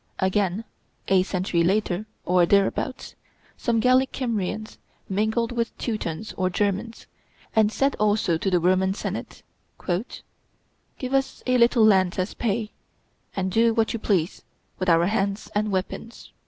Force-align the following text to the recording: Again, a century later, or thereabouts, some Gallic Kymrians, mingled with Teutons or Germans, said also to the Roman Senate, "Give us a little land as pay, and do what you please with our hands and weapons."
Again, 0.17 0.63
a 1.09 1.21
century 1.21 1.63
later, 1.63 2.07
or 2.25 2.47
thereabouts, 2.47 3.13
some 3.55 3.79
Gallic 3.79 4.11
Kymrians, 4.11 4.79
mingled 5.07 5.51
with 5.51 5.77
Teutons 5.77 6.33
or 6.37 6.49
Germans, 6.49 7.05
said 7.67 7.95
also 7.99 8.35
to 8.35 8.49
the 8.49 8.59
Roman 8.59 8.95
Senate, 8.95 9.43
"Give 10.97 11.13
us 11.13 11.43
a 11.45 11.59
little 11.59 11.85
land 11.85 12.17
as 12.17 12.33
pay, 12.33 12.71
and 13.35 13.51
do 13.51 13.75
what 13.75 13.93
you 13.93 13.99
please 13.99 14.41
with 14.79 14.89
our 14.89 15.05
hands 15.05 15.51
and 15.53 15.71
weapons." 15.71 16.31